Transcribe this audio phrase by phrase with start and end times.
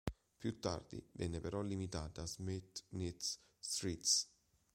[0.37, 4.27] Più tardi, venne però limitata a Smith-Ninth Streets.